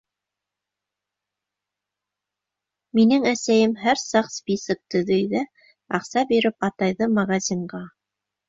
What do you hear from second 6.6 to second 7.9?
атайҙы магазинға...